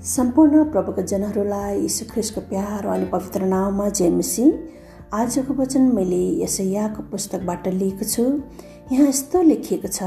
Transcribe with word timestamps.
सम्पूर्ण 0.00 0.62
प्रभुका 0.64 1.02
जनहरूलाई 1.02 1.74
यीशु 1.78 2.04
ख्रिस्टको 2.10 2.40
प्यारो 2.40 2.90
अनि 2.90 3.04
पवित्र 3.06 3.44
नाउँमा 3.46 3.88
जेमसी 3.88 4.44
आजको 5.14 5.54
वचन 5.54 5.82
मैले 5.94 6.20
यसैयाको 6.42 7.02
पुस्तकबाट 7.10 7.66
लिएको 7.68 8.04
छु। 8.04 8.22
यहाँ 8.92 9.08
यस्तो 9.08 9.42
लेखिएको 9.42 9.88
छ 9.88 10.02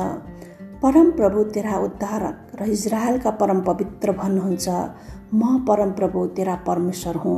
परम 0.82 1.12
प्रभु 1.12 1.44
तेरा 1.54 1.78
उद्धारक 1.80 2.56
र 2.62 2.66
इजरायलका 2.70 3.32
परम 3.42 3.62
पवित्र 3.62 4.12
भन्नुहुन्छ। 4.18 4.70
म 5.34 5.58
परम 5.68 5.92
प्रभु 6.00 6.26
तेरा 6.38 6.56
परमेश्वर 6.68 7.16
हुँ 7.16 7.38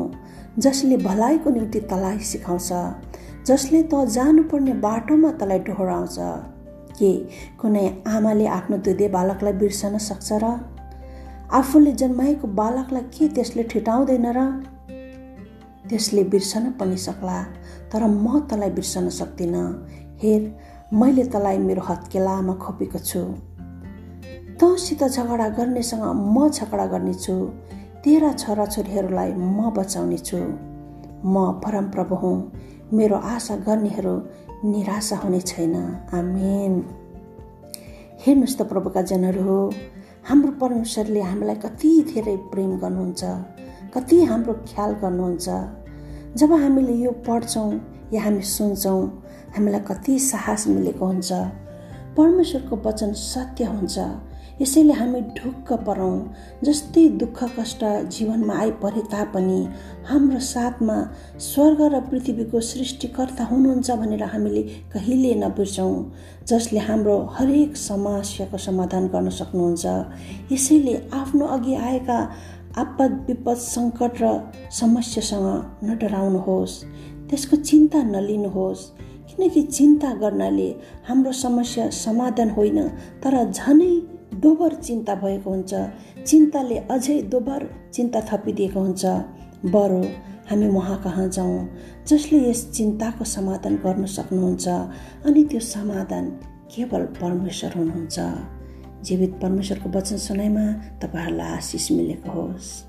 जसले 0.59 0.97
भलाइको 1.03 1.49
निम्ति 1.49 1.79
तलाई 1.91 2.19
सिकाउँछ 2.31 2.69
जसले 3.47 3.83
त 3.83 4.05
जानुपर्ने 4.15 4.73
बाटोमा 4.87 5.31
तलाई 5.43 5.59
डोहोऱ्याउँछ। 5.67 6.17
के 6.95 7.11
कुनै 7.59 7.85
आमाले 8.07 8.47
आफ्नो 8.59 8.77
दुधे 8.87 9.07
बालकलाई 9.11 9.53
बिर्सन 9.59 9.97
सक्छ 10.07 10.40
र 10.44 10.55
आफूले 11.52 11.91
जन्माएको 11.91 12.48
बालकलाई 12.48 13.04
के 13.04 13.27
त्यसले 13.27 13.63
ठिटाउँदैन 13.63 14.26
र? 14.26 14.40
त्यसले 15.90 16.23
बिर्सन 16.23 16.72
पनि 16.72 16.98
सक्ला 16.98 17.44
तर 17.94 18.08
म 18.08 18.40
तँलाई 18.40 18.70
बिर्सन 18.70 19.09
सक्दिनँ। 19.09 19.88
हेर 20.23 20.58
मैले 20.94 21.23
तँलाई 21.23 21.58
मेरो 21.58 21.81
हत्केलामा 21.81 22.53
खोपेको 22.53 23.00
छु। 23.00 23.22
तँसित 24.59 25.03
झगडा 25.03 25.50
गर्नेसँग 25.50 26.03
म 26.36 26.50
झगडा 26.50 26.86
गर्नेछु। 26.86 27.36
तेरा 28.03 28.31
छोराछोरीहरूलाई 28.34 29.34
म 29.34 29.70
बचाउने 29.70 30.17
छु 30.17 30.38
म 31.25 31.62
परमप्रभु 31.66 32.16
हुँ। 32.16 32.52
मेरो 32.94 33.16
आशा 33.16 33.55
गर्नेहरू 33.55 34.16
निराशा 34.66 35.16
हुने 35.16 35.39
छैन। 35.39 35.75
आमेन। 36.14 36.73
हेर्नुहोस् 38.25 38.58
त 38.58 38.62
प्रभुका 38.62 39.02
जनहरू। 39.02 39.44
हो 39.44 39.73
हाम्रो 40.27 40.52
परमेश्वरले 40.52 41.21
हामीलाई 41.21 41.55
कति 41.55 41.89
धेरै 42.09 42.36
प्रेम 42.52 42.69
गर्नुहुन्छ 42.81 43.23
कति 43.94 44.17
हाम्रो 44.25 44.53
ख्याल 44.69 44.91
गर्नुहुन्छ। 45.02 45.47
जब 46.38 46.53
हामीले 46.53 46.94
यो 46.94 47.11
पढ्छौँ 47.27 47.69
या 48.13 48.22
हामी 48.23 48.41
सुन्छौँ 48.41 49.02
हामीलाई 49.55 49.80
कति 49.89 50.17
साहस 50.19 50.67
मिलेको 50.67 51.05
हुन्छ। 51.05 51.31
परमेश्वरको 52.17 52.75
वचन 52.85 53.13
सत्य 53.13 53.63
हुन्छ। 53.66 53.97
यसैले 54.61 54.94
हामी 54.94 55.22
ढुक्क 55.38 55.72
परौँ। 55.88 56.16
जस्तै 56.64 57.08
दुःख 57.22 57.39
कष्ट 57.58 57.84
जीवनमा 58.08 58.53
आइपरे 58.56 59.02
तापनि 59.12 59.59
हाम्रो 60.08 60.39
साथमा 60.39 60.97
स्वर्ग 61.39 61.81
र 61.94 62.00
पृथ्वीको 62.02 62.59
सृष्टिकर्ता 62.62 63.44
हुनुहुन्छ 63.44 63.92
भनेर 63.92 64.23
हामीले 64.23 64.64
कहिले 64.94 65.34
नबिर्सौँ 65.36 65.95
जसले 66.47 66.80
हाम्रो 66.80 67.17
हरेक 67.36 67.75
समस्याको 67.78 68.58
समाधान 68.58 69.08
गर्न 69.08 69.30
सक्नुहुन्छ। 69.39 69.86
यसैले 70.52 70.95
आफ्नो 71.14 71.45
अघि 71.58 71.75
आएका 71.75 72.19
आपद 72.78 73.12
विपद 73.28 73.58
सङ्कट 73.67 74.22
र 74.22 74.34
समस्यासँग 74.72 75.47
नडराउनुहोस्। 75.84 76.81
त्यसको 77.30 77.56
चिन्ता 77.59 78.03
नलिनुहोस् 78.06 78.90
किनकि 79.30 79.62
चिन्ता 79.67 80.14
गर्नाले 80.16 80.69
हाम्रो 81.08 81.31
समस्या 81.36 81.90
समाधान 81.90 82.50
होइन 82.50 82.78
तर 83.23 83.34
झनै 83.52 83.94
दोबर 84.39 84.73
चिन्ता 84.73 85.16
भएको 85.16 85.50
हुन्छ। 85.50 85.73
चिन्ताले 86.28 86.78
अझै 86.78 87.22
दोबर 87.22 87.69
चिन्ता 87.94 88.22
थपिदिएको 88.22 88.80
हुन्छ। 88.80 89.05
बरु 89.66 90.03
हामी 90.50 90.67
उहाँ 90.67 91.03
कहाँ 91.03 91.30
जाउँ? 91.30 91.69
जसले 92.08 92.50
यस 92.50 92.72
चिन्ताको 92.72 93.25
समाधान 93.25 93.75
गर्न 93.75 94.06
सक्नुहुन्छ 94.06 94.67
अनि 95.25 95.44
त्यो 95.44 95.59
समाधान 95.59 96.39
केवल 96.75 97.06
परमेश्वर 97.06 97.78
हुनुहुन्छ। 97.78 98.19
जीवित 99.03 99.39
परमेश्वरको 99.41 99.89
वचन 99.89 100.17
सुनाइमा 100.17 100.73
तपाईँहरूलाई 101.02 101.47
आशिष 101.47 101.91
मिलेको 101.91 102.31
होस्। 102.31 102.86